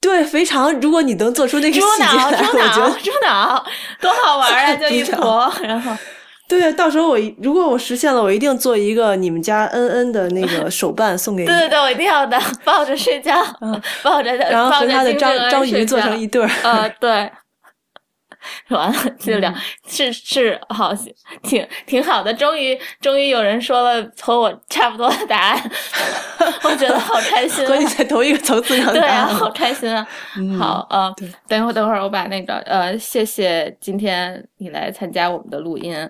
[0.00, 3.66] 对，肥肠，如果你能做出那个猪细节脑，来，猪脑，猪脑，
[4.00, 4.74] 多好玩啊！
[4.76, 5.92] 就一坨，然后
[6.58, 13.34] 对，到时候我一如果我实现了，我一定做一个你们家恩恩的那个手办送给你 对，对对，我一定要的，抱着睡觉，
[14.02, 16.50] 抱着嗯然后和他的章章鱼做成一对儿。
[16.64, 17.30] 呃，对。
[18.68, 20.92] 完了，就聊、嗯是是好，
[21.42, 22.32] 挺挺好的。
[22.32, 25.70] 终于终于有人说了和我差不多的答案，
[26.62, 27.92] 我觉得好开心、和你啊。
[27.96, 30.06] 在同一个层次上对啊，好开心啊！
[30.36, 31.12] 嗯好，呃，
[31.48, 36.08] 等一会儿，等会儿我把那个呃，谢谢今天你来参加我们的录音，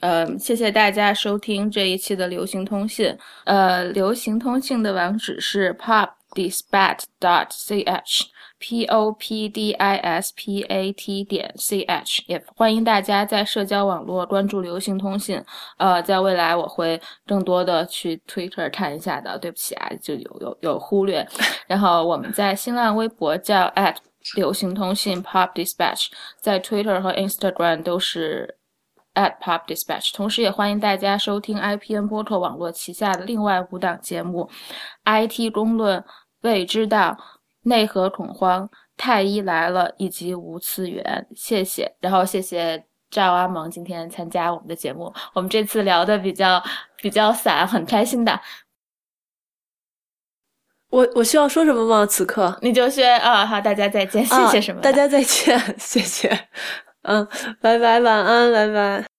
[0.00, 3.16] 呃，谢谢大家收听这一期的流行通信。
[3.44, 8.31] 呃，流行通信的网址是 popdispatch dot ch。
[8.62, 15.42] P o p d i s p a t 点 c h，也欢迎大家在社交网络关注流行通信。
[15.78, 21.26] 呃，在未来我会更多的去 Twitter 看一下的，对不起啊，就有有有忽略。
[21.66, 23.96] 然后我们在新浪微博叫 at
[24.36, 26.06] 流行通信 Pop Dispatch，
[26.40, 28.58] 在 Twitter 和 Instagram 都是
[29.14, 30.14] at Pop Dispatch。
[30.14, 34.48] 同时也欢迎大家收听 IPN 播客网络旗下的另外五档节目
[35.04, 36.04] ：IT 公论、
[36.42, 37.18] 未知道。
[37.62, 41.94] 内核恐慌、太医来了以及无次元，谢谢。
[42.00, 46.62] 然后谢谢赵阿蒙今天参加我们的节目，我们这次聊的比较
[47.00, 48.40] 比较散，很开心的。
[50.90, 52.04] 我我需要说什么吗？
[52.04, 54.82] 此刻你就说啊，好，大家再见，谢谢什么、啊？
[54.82, 56.28] 大家再见，谢谢。
[57.02, 57.26] 嗯，
[57.60, 59.11] 拜拜，晚安，拜拜。